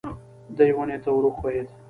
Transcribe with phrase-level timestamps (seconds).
[0.57, 1.67] دی ونې ته ور وښوېد.